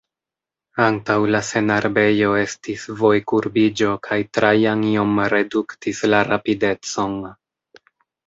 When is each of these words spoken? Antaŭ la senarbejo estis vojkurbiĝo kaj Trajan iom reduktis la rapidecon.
Antaŭ 0.85 1.17
la 1.33 1.39
senarbejo 1.49 2.29
estis 2.43 2.85
vojkurbiĝo 3.01 3.91
kaj 4.07 4.17
Trajan 4.37 4.81
iom 4.93 5.21
reduktis 5.35 6.01
la 6.15 6.23
rapidecon. 6.31 7.15